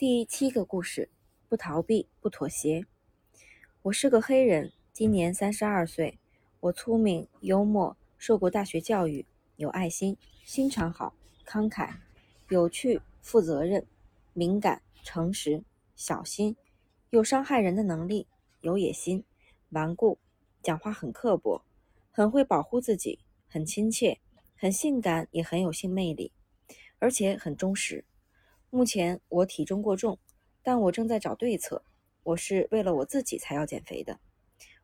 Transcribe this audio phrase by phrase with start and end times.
[0.00, 1.10] 第七个故事：
[1.46, 2.86] 不逃避，不妥协。
[3.82, 6.18] 我是个黑人，今年三十二岁。
[6.60, 9.26] 我聪明、幽默，受过大学教育，
[9.56, 11.96] 有爱心，心肠好，慷慨，
[12.48, 13.86] 有趣，负责任，
[14.32, 15.62] 敏感，诚实，
[15.94, 16.56] 小心，
[17.10, 18.26] 有伤害人的能力，
[18.62, 19.22] 有野心，
[19.68, 20.18] 顽固，
[20.62, 21.62] 讲话很刻薄，
[22.10, 24.18] 很会保护自己，很亲切，
[24.56, 26.32] 很性感，也很有性魅力，
[26.98, 28.06] 而且很忠实。
[28.72, 30.16] 目前我体重过重，
[30.62, 31.82] 但我正在找对策。
[32.22, 34.20] 我是为了我自己才要减肥的。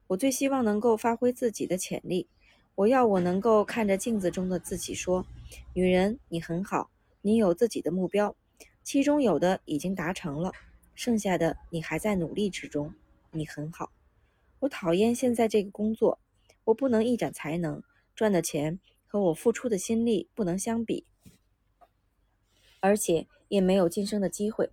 [0.08, 2.26] 我最希望能够发挥自己的潜力。
[2.74, 5.24] 我要我能够看着镜子中的自己说
[5.72, 6.90] ：“女人，你很好，
[7.22, 8.34] 你有自己的目标，
[8.82, 10.52] 其中有的已经达成了，
[10.96, 12.92] 剩下的你还在努力之中。
[13.30, 13.92] 你很好。”
[14.60, 16.18] 我讨厌现在这个工作，
[16.64, 17.80] 我不能一展才能，
[18.16, 21.06] 赚的钱和我付出的心力不能相比，
[22.80, 23.28] 而且。
[23.48, 24.70] 也没有晋升的机会。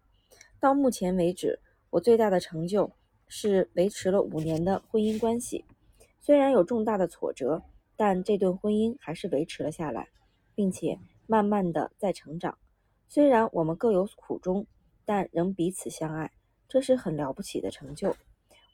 [0.59, 1.59] 到目前为止，
[1.89, 2.91] 我最大的成就
[3.27, 5.65] 是维持了五年的婚姻关系。
[6.19, 7.63] 虽然有重大的挫折，
[7.95, 10.07] 但这段婚姻还是维持了下来，
[10.55, 12.57] 并且慢慢的在成长。
[13.09, 14.65] 虽然我们各有苦衷，
[15.05, 16.31] 但仍彼此相爱，
[16.67, 18.15] 这是很了不起的成就。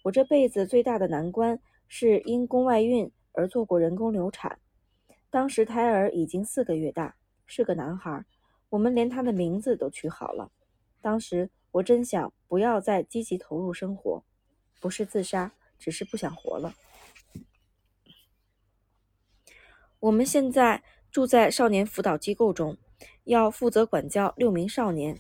[0.03, 4.59] 我这辈子最大的难关是因宫外孕而做过人工流产，
[5.29, 8.23] 当时胎儿已经四个月大，是个男孩。
[8.69, 10.51] 我们连他的名字都取好了。
[11.01, 14.23] 当时我真想不要再积极投入生活，
[14.79, 16.73] 不是自杀，只是不想活了。
[19.99, 22.77] 我们现在住在少年辅导机构中，
[23.23, 25.19] 要负责管教六名少年，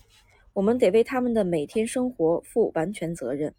[0.53, 3.53] 我们得为他们的每天生活负完全责任。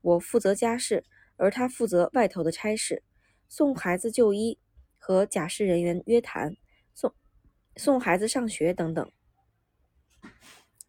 [0.00, 1.04] 我负责家事，
[1.36, 3.02] 而他负责外头的差事，
[3.48, 4.58] 送孩子就医
[4.98, 6.56] 和假释人员约谈，
[6.94, 7.12] 送
[7.76, 9.10] 送孩子上学等等。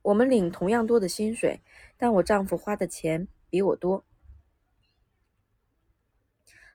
[0.01, 1.61] 我们领同样多的薪水，
[1.97, 4.05] 但我丈夫花的钱比我多。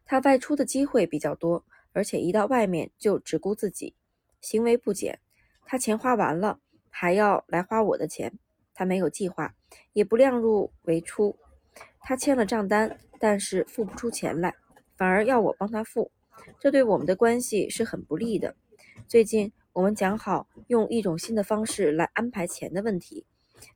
[0.05, 3.95] 他外出的机会比较多，而且一到外面就只顾自己，
[4.41, 5.21] 行为不检。
[5.65, 8.33] 他钱花完了，还要来花我的钱。
[8.75, 9.55] 他没有计划，
[9.93, 11.39] 也不量入为出。
[12.01, 14.53] 他签了账单，但是付不出钱来，
[14.97, 16.11] 反而要我帮他付，
[16.59, 18.57] 这对我们的关系是很不利的。
[19.07, 19.53] 最近。
[19.81, 23.25] 我们讲好用一种新的方式来安排钱的问题，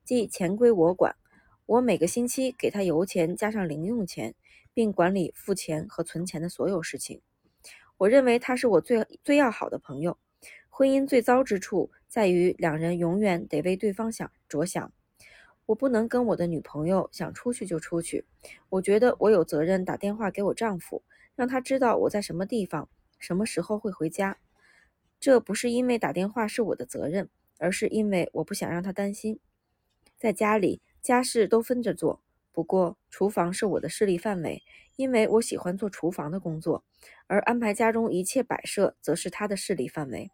[0.05, 1.17] 即钱归我管，
[1.65, 4.35] 我每个星期给他油钱加上零用钱，
[4.75, 7.23] 并管理付钱和存钱的所有事情。
[7.97, 10.19] 我认为他是我最最要好的朋友。
[10.69, 14.93] 婚姻最糟之处在于两人永远得为对方想着想。
[15.65, 18.27] 我不能跟我的女朋友想出去就出去，
[18.69, 21.03] 我觉得我有责任打电话给我丈夫，
[21.35, 24.37] 让他知道我在什么地方，什么时候会回家。
[25.25, 29.41] 这不是因为打电话是我的责任，而是因为我不想让他担心。
[30.19, 32.21] 在家里，家事都分着做，
[32.53, 34.63] 不过厨房是我的势力范围，
[34.97, 36.85] 因为我喜欢做厨房的工作，
[37.27, 40.31] 而安排家中一切摆设则是他的势力范围。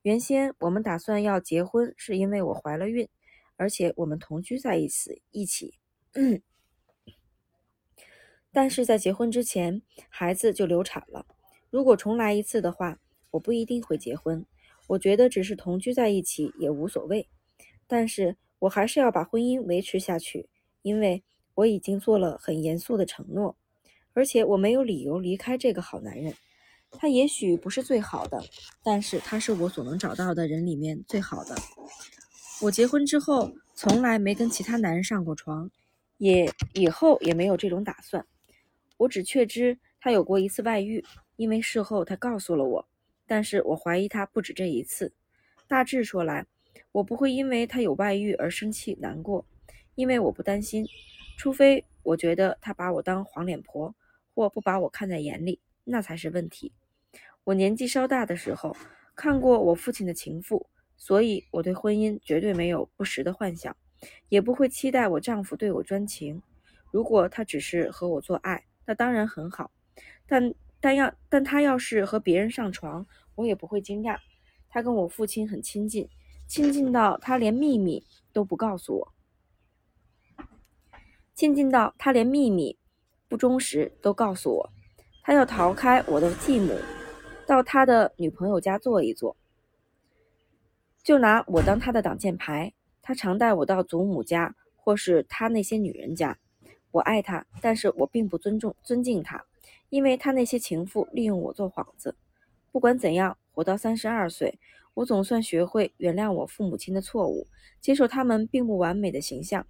[0.00, 3.06] 原先我们打算要结婚，是因为我怀了孕，
[3.56, 5.74] 而且我们同居在一起一起。
[8.50, 11.26] 但是在结婚之前，孩子就流产了。
[11.68, 12.98] 如果重来一次的话，
[13.32, 14.46] 我不一定会结婚，
[14.86, 17.28] 我觉得只是同居在一起也无所谓，
[17.86, 20.48] 但是我还是要把婚姻维持下去，
[20.82, 23.56] 因为我已经做了很严肃的承诺，
[24.12, 26.32] 而且我没有理由离开这个好男人。
[26.92, 28.42] 他也许不是最好的，
[28.82, 31.56] 但是他是我所能找到的人里面最好的。
[32.60, 35.70] 我结婚之后从来没跟其他男人上过床，
[36.18, 38.24] 也以后也没有这种打算。
[38.98, 41.02] 我只确知他有过一次外遇，
[41.36, 42.86] 因为事后他告诉了我。
[43.26, 45.12] 但是我怀疑他不止这一次。
[45.66, 46.46] 大致说来，
[46.92, 49.44] 我不会因为他有外遇而生气难过，
[49.94, 50.86] 因为我不担心。
[51.38, 53.94] 除非我觉得他把我当黄脸婆，
[54.34, 56.72] 或不把我看在眼里，那才是问题。
[57.44, 58.76] 我年纪稍大的时候
[59.16, 60.66] 看过我父亲的情妇，
[60.96, 63.76] 所以我对婚姻绝对没有不实的幻想，
[64.28, 66.40] 也不会期待我丈夫对我专情。
[66.92, 69.70] 如果他只是和我做爱，那当然很好。
[70.26, 74.18] 但但要但他要是和别人上床，我也不会惊讶，
[74.68, 76.08] 他跟我父亲很亲近，
[76.46, 79.12] 亲近到他连秘密都不告诉我，
[81.34, 82.78] 亲近到他连秘密
[83.28, 84.70] 不忠实都告诉我。
[85.22, 86.76] 他要逃开我的继母，
[87.46, 89.36] 到他的女朋友家坐一坐，
[91.02, 92.72] 就拿我当他的挡箭牌。
[93.00, 96.38] 他常带我到祖母家，或是他那些女人家。
[96.92, 99.44] 我爱他，但是我并不尊重尊敬他，
[99.88, 102.14] 因为他那些情妇利用我做幌子。
[102.72, 104.58] 不管怎样，活到三十二岁，
[104.94, 107.46] 我总算学会原谅我父母亲的错误，
[107.80, 109.64] 接受他们并不完美的形象。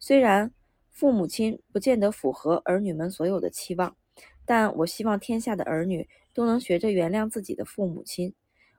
[0.00, 0.50] 虽然
[0.90, 3.94] 父母亲不见得符合儿女们所有的期望，
[4.46, 8.34] 但我希望天下的儿女都能学着原谅自己的父母亲。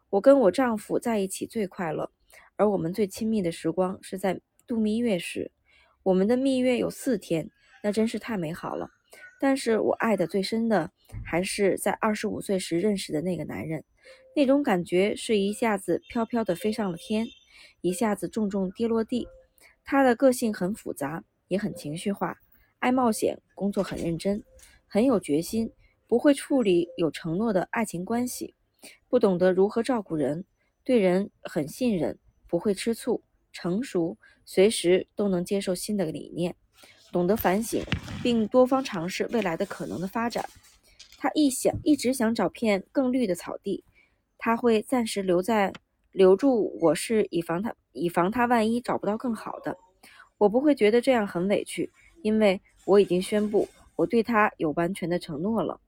[0.09, 2.11] 我跟我丈夫在一起最快乐，
[2.55, 5.51] 而我们最亲密的时光是在度蜜月时。
[6.01, 7.47] 我们的蜜月有四天，
[7.83, 8.89] 那真是太美好了。
[9.39, 10.91] 但是我爱的最深的，
[11.25, 13.83] 还是在二十五岁时认识的那个男人。
[14.35, 17.27] 那种感觉是一下子飘飘的飞上了天，
[17.81, 19.27] 一下子重重跌落地。
[19.83, 22.37] 他的个性很复杂，也很情绪化，
[22.77, 24.43] 爱冒险，工作很认真，
[24.87, 25.71] 很有决心，
[26.07, 28.53] 不会处理有承诺的爱情关系，
[29.09, 30.45] 不懂得如何照顾人，
[30.83, 32.17] 对人很信任，
[32.47, 36.55] 不会吃醋，成熟，随时都能接受新的理念。
[37.11, 37.83] 懂得反省，
[38.21, 40.47] 并多方尝试未来的可能的发展。
[41.21, 43.83] 他一想，一直想找片更绿的草地。
[44.37, 45.73] 他会暂时留在
[46.13, 49.77] 留住我是以防他以防他万一找不到更好的。
[50.37, 53.67] 我不会觉得这样很委屈，因为我已经宣布
[53.97, 55.81] 我对他有完全的承诺了。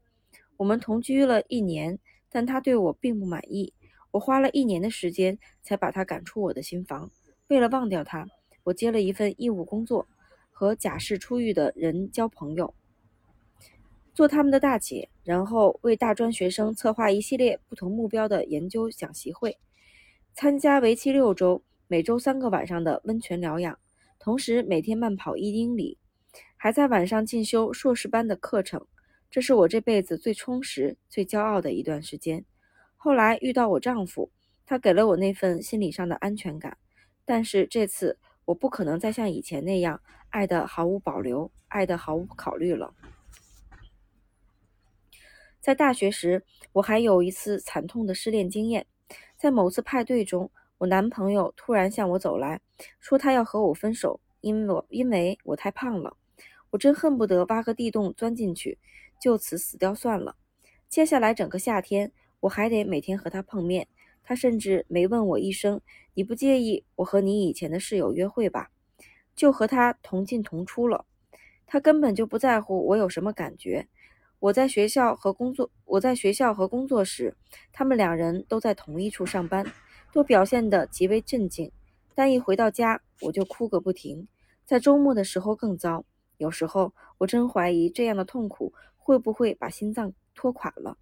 [0.57, 1.97] 我们同居了一年，
[2.29, 3.73] 但他对我并不满意。
[4.11, 7.09] 我花了一年的时间才把他赶出我的新房。
[7.47, 8.27] 为了忘掉他，
[8.65, 10.05] 我接了一份义务工作。
[10.49, 12.71] 和假释出狱的人交朋友，
[14.13, 19.57] 做他们的大姐，然后为大专学生策划一系列不同目标的研究讲习会，
[20.33, 23.79] 参加为期六周、每周三个晚上的温泉疗养，
[24.19, 25.97] 同时每天慢跑一英里，
[26.57, 28.85] 还在晚上进修硕士班的课程。
[29.29, 32.43] 这是我这辈子最充实、最骄傲的一段时间。
[32.97, 34.29] 后来遇到我丈夫，
[34.65, 36.77] 他给了我那份心理上的安全感，
[37.25, 38.17] 但是这次。
[38.45, 42.91] 我不可能再像以前那样爱的毫无保留，爱的毫无考虑了。
[45.61, 46.43] 在大学时，
[46.73, 48.87] 我还有一次惨痛的失恋经验。
[49.37, 50.49] 在某次派对中，
[50.79, 52.59] 我男朋友突然向我走来，
[52.99, 56.17] 说他要和我分手，因为我因为我太胖了。
[56.71, 58.79] 我真恨不得挖个地洞钻进去，
[59.19, 60.35] 就此死掉算了。
[60.89, 63.87] 接下来整个夏天，我还得每天和他碰面。
[64.23, 65.79] 他甚至没问我一声
[66.15, 68.71] ：“你不介意我和你以前的室友约会吧？”
[69.35, 71.05] 就和他同进同出了。
[71.67, 73.87] 他根本就不在乎我有什么感觉。
[74.41, 77.35] 我在学校和工作，我在学校和工作时，
[77.71, 79.63] 他们两人都在同一处上班，
[80.11, 81.71] 都表现得极为镇静。
[82.15, 84.27] 但一回到家，我就哭个不停。
[84.65, 86.03] 在周末的时候更糟。
[86.38, 90.97] 有时候我真怀疑这样的痛苦会不会把心脏拖垮了。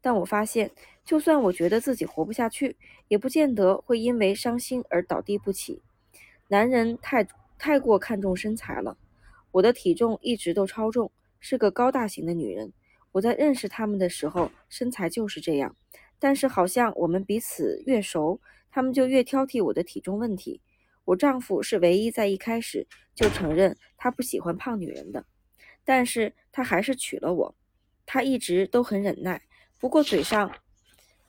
[0.00, 0.70] 但我发现，
[1.04, 2.74] 就算我觉得自己活不下去，
[3.08, 5.82] 也不见得会因为伤心而倒地不起。
[6.48, 8.96] 男人太太过看重身材了，
[9.50, 12.72] 我的体重一直都超重，是个高大型的女人。
[13.12, 15.74] 我在认识他们的时候，身材就是这样。
[16.18, 18.40] 但是好像我们彼此越熟，
[18.70, 20.60] 他们就越挑剔我的体重问题。
[21.04, 25.24] 我丈夫是唯一在一开始就承认他不喜欢胖女人的，
[25.84, 27.54] 但是他还是娶了我。
[28.04, 29.40] 他一直都很忍耐。
[29.78, 30.50] 不过嘴上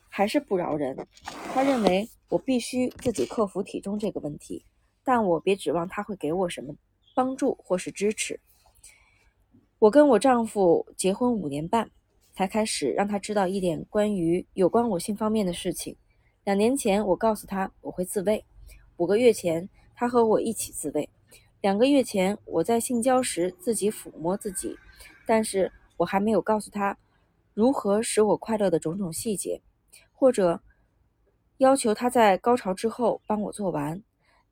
[0.10, 1.08] 还是不饶人。
[1.54, 4.66] 他认为我必须自己克服体重这个问题，
[5.04, 6.74] 但我别指望他会给我什么
[7.16, 8.40] 帮助或是支持。
[9.80, 11.90] 我跟我丈夫结婚五年半，
[12.34, 15.96] 才开始让他知道一点关于有关我性方面的事情。
[16.44, 18.44] 两年前我告诉他我会自慰，
[18.98, 21.10] 五个月前他和我一起自慰，
[21.62, 24.78] 两个月前我在性交时自己抚摸自己，
[25.26, 26.98] 但是我还没有告诉他。
[27.54, 29.62] 如何使我快乐的种种细节，
[30.12, 30.62] 或者
[31.60, 34.04] 要求他在高潮之后帮我做完，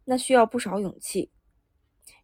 [0.06, 1.30] 那需要不少勇气。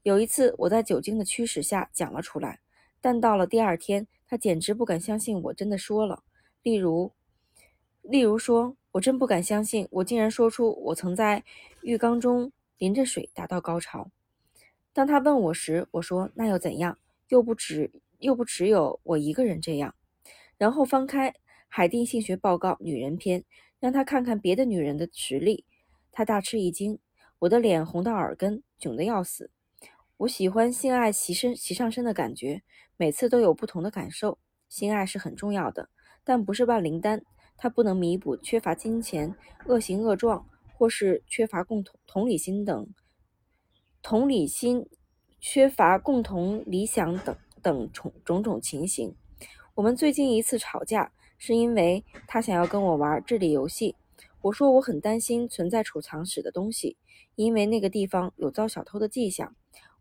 [0.03, 2.59] 有一次我在酒精的驱使下讲了出来，
[3.03, 6.23] 但到了第二天，他简直不敢相信我真的说了。
[6.61, 7.11] 例如，
[8.01, 11.43] 例如说，我真不敢相信我竟然说出我曾在
[11.81, 14.09] 浴缸中淋着水达到高潮。
[14.93, 16.97] 当他问我时，我说那又怎样？
[17.27, 19.93] 又不只又不只有我一个人这样。
[20.57, 21.29] 然后翻开
[21.67, 23.43] 《海蒂性学报告》女人篇，
[23.81, 25.65] 让他看看别的女人的实力。
[26.13, 26.97] 他大吃一惊，
[27.39, 29.51] 我的脸红到耳根，窘得要死。
[30.23, 32.63] 我喜欢性爱袭身袭上身的感觉，
[32.95, 34.37] 每次都有不同的感受。
[34.69, 35.89] 性爱是很重要的，
[36.23, 37.21] 但不是万灵丹，
[37.57, 42.87] 它不能弥补缺乏金钱、恶行恶状或是缺乏共同同理心等
[44.01, 44.87] 同理心、
[45.41, 49.13] 缺乏共同理想等等种种种情形。
[49.75, 53.97] 我们最近一次吵架，是因为他想要跟我玩智力游戏。
[54.41, 56.95] 我说我很担心存在储藏室的东西，
[57.35, 59.53] 因为那个地方有遭小偷的迹象。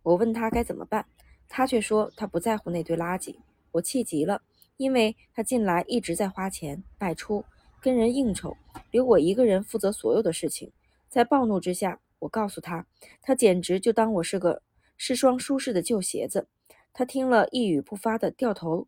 [0.03, 1.07] 我问他该怎么办，
[1.49, 3.37] 他却说他不在乎那堆垃圾。
[3.71, 4.43] 我气极了，
[4.77, 7.45] 因为他近来一直在花钱外出，
[7.81, 8.57] 跟人应酬，
[8.91, 10.71] 留我一个人负责所有的事情。
[11.09, 12.87] 在暴怒之下，我告诉他，
[13.21, 14.63] 他简直就当我是个
[14.97, 16.49] 是双舒适的旧鞋子。
[16.93, 18.87] 他听了一语不发的掉头，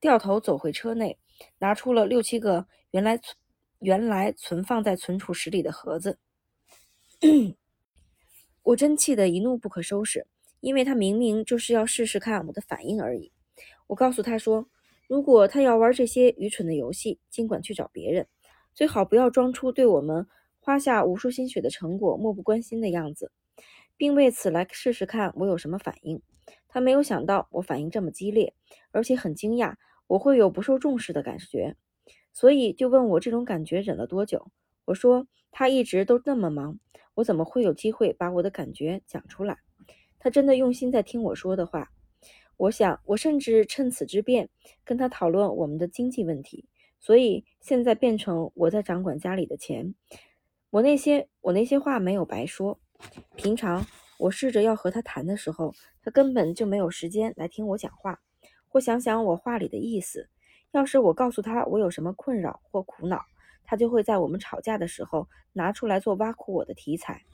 [0.00, 1.18] 掉头走回车内，
[1.58, 3.36] 拿出了六七个原来存
[3.78, 6.18] 原来存放在存储室里的盒子。
[8.62, 10.26] 我真气得一怒不可收拾，
[10.60, 13.32] 因为他明明就是要试试看我的反应而已。
[13.88, 14.68] 我告诉他说，
[15.08, 18.26] 如果他要玩这些愚蠢的游戏，尽管去找别人，
[18.72, 20.26] 最好不要装出对我们。
[20.64, 23.32] 花下无数心血的成果漠不关心的样子，
[23.96, 26.22] 并为此来试试看我有什么反应。
[26.68, 28.54] 他没有想到我反应这么激烈，
[28.92, 29.74] 而且很惊讶
[30.06, 31.74] 我会有不受重视的感觉，
[32.32, 34.52] 所以就问我这种感觉忍了多久。
[34.84, 36.78] 我说他一直都那么忙，
[37.14, 39.58] 我怎么会有机会把我的感觉讲出来？
[40.18, 41.90] 他真的用心在听我说的话。
[42.56, 44.48] 我想我甚至趁此之便
[44.84, 46.68] 跟他讨论我们的经济问题，
[47.00, 49.94] 所以现在变成我在掌管家里的钱。
[50.70, 52.78] 我那些我那些话没有白说。
[53.34, 53.84] 平常
[54.18, 58.20] 我试着要和他谈的时候，他根本就没有时间来听我讲话，
[58.68, 60.28] 或想想我话里的意思。
[60.70, 63.22] 要是我告诉他我有什么困扰或苦恼，
[63.64, 67.24] 他就会在我们吵架的时候拿出来做挖苦我的题材。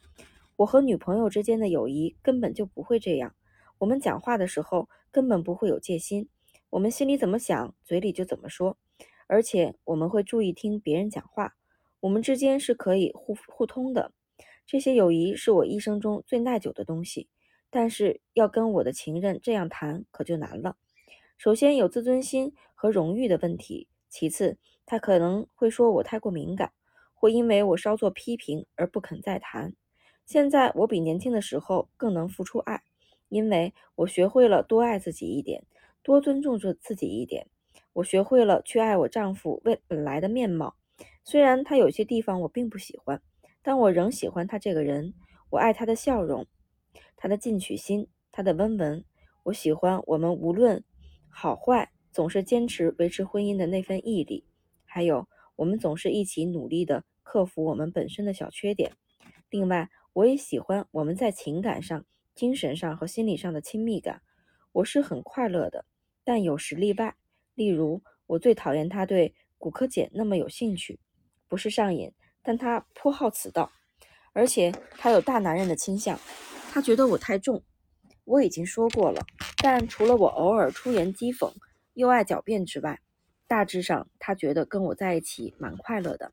[0.56, 3.35] 我和女朋友之间的友谊根本就不会这样。
[3.78, 6.28] 我们讲话的时候根本不会有戒心，
[6.70, 8.76] 我们心里怎么想，嘴里就怎么说，
[9.28, 11.54] 而且我们会注意听别人讲话。
[12.00, 14.12] 我们之间是可以互互通的，
[14.66, 17.28] 这些友谊是我一生中最耐久的东西。
[17.70, 20.76] 但是要跟我的情人这样谈，可就难了。
[21.37, 24.58] 首先有自尊心和荣誉的问题，其次
[24.90, 26.73] 他可能会说我太过敏感，
[27.12, 29.75] 或因为我稍作批评而不肯再谈。
[30.25, 32.83] 现在我比年轻的时候更能付出爱，
[33.28, 35.62] 因为我学会了多爱自己一点，
[36.02, 37.47] 多尊重着自己一点。
[37.92, 40.75] 我学会了去爱我丈夫为本来的面貌。
[41.23, 43.21] 虽然他有些地方我并不喜欢，
[43.62, 45.12] 但我仍喜欢他这个人。
[45.50, 46.47] 我爱他的笑容，
[47.14, 49.04] 他的进取心，他的温文。
[49.42, 50.83] 我喜欢我们无论
[51.28, 54.48] 好坏，总是坚持维持婚姻的那份毅力。
[54.88, 58.92] 还有，我们总是一起努力地克服我们本身的小缺点。
[59.50, 62.04] 另外，我也喜欢我们在情感上、
[62.35, 64.23] 精神上和心理上的亲密感。
[64.73, 65.85] 我是很快乐的，
[66.25, 67.14] 但有时例外。
[67.54, 70.99] 例如，我最讨厌他对骨科姐那么有兴趣。
[71.49, 73.71] 不是上瘾，但他颇好此道，
[74.33, 76.18] 而且他有大男人的倾向。
[76.71, 77.62] 他觉得我太重，
[78.25, 79.25] 我已经说过了。
[79.62, 81.52] 但除了我偶尔出言讥讽，
[81.95, 83.00] 又爱狡辩之外，
[83.49, 86.33] 大致上他觉得跟我在一起蛮快乐的。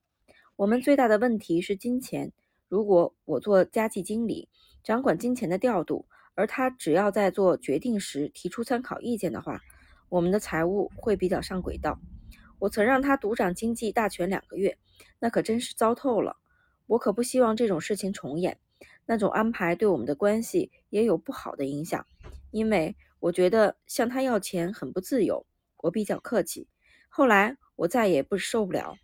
[0.58, 2.32] 我们最大的问题是金钱。
[2.68, 4.50] 如果我做家计经理，
[4.84, 9.62] 掌管金钱的调度，而他只要在做决定时提出参考意见的话，
[10.10, 11.98] 我们的财务会比较上轨道。
[12.60, 14.78] 我曾让他独掌经济大权两个月，
[15.20, 16.38] 那可真是糟透了。
[16.88, 18.58] 我可不希望这种事情重演。
[19.06, 22.06] 那种安排对我们的关系也有不好的影响，
[22.52, 25.46] 因为我觉得向他要钱很不自由。
[25.78, 26.68] 我比较客气。
[27.18, 28.98] 后来我再也不受不了，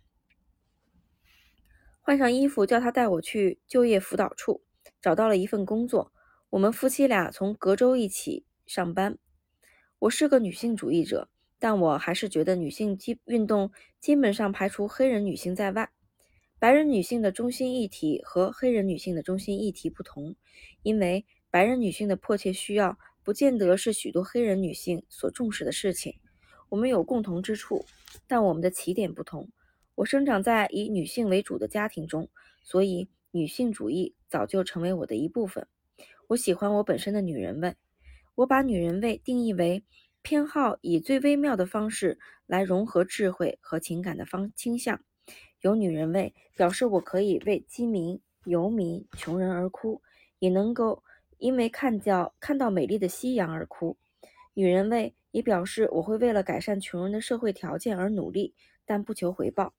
[2.02, 4.62] 换上衣服叫他带我去就业辅导处，
[5.00, 6.12] 找到了一份工作。
[6.50, 9.16] 我们夫妻俩从隔州一起上班。
[9.98, 11.30] 我是个女性主义者。
[11.58, 15.90] 但我还是觉得女性基运动基本上排除黑人女性在外。
[16.58, 20.36] 白人女性的中心议题和黑人女性的中心议题不同，
[20.82, 26.18] 因为白人女性的迫切需要不见得是许多黑人女性所重视的事情。
[26.72, 27.84] 我们有共同之处，
[28.26, 29.46] 但我们的起点不同。
[29.94, 32.26] 我生长在以女性为主的家庭中，
[32.62, 35.66] 所以女性主义早就成为我的一部分。
[36.28, 37.76] 我喜欢我本身的女人味。
[38.36, 39.84] 我把女人味定义为。
[40.24, 45.00] 偏好以最微妙的方式来融合智慧和情感的方倾向，
[45.62, 50.00] 有女人味表示我可以为饥民、游民、穷人而哭，
[50.38, 51.02] 也能够
[51.38, 53.96] 因为看到看到美丽的夕阳而哭。
[54.54, 59.74] 女人味也表示我会为了改善穷人的社会条件而努力，但不求回报。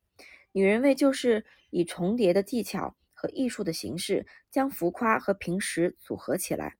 [0.51, 6.75] 女人味就是以重叠的技巧和艺术的形式，将浮夸和平实组合起来。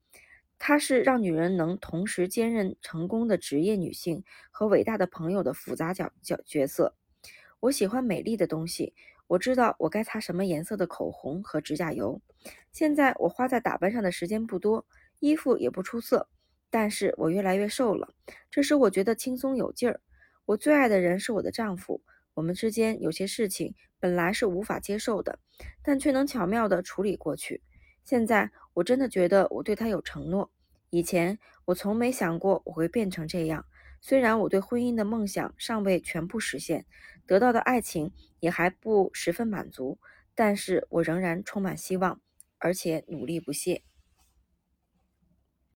[0.60, 6.96] 它是让女人能同时兼任成功的职业女性和伟大的朋友的复杂角角角色。
[7.60, 8.94] 我喜欢美丽的东西，
[9.28, 12.22] 我知道我该擦什么颜色的口红和指甲油。
[12.72, 14.86] 现在我花在打扮上的时间不多，
[15.20, 16.30] 衣服也不出色，
[16.74, 18.16] 但是我越来越瘦了，
[18.50, 20.02] 这使我觉得轻松有劲儿。
[20.46, 22.02] 我最爱的人是我的丈夫，
[22.34, 25.38] 我们之间有些事情本来是无法接受的，
[25.84, 27.62] 但却能巧妙地处理过去。
[28.04, 30.52] 现在我真的觉得我对他有承诺。
[30.90, 33.64] 以前我从没想过我会变成这样。
[34.02, 36.88] 虽然我对婚姻的梦想尚未全部实现，
[37.28, 40.00] 得到的爱情也还不十分满足，
[40.34, 42.20] 但是我仍然充满希望，
[42.58, 43.84] 而且努力不懈。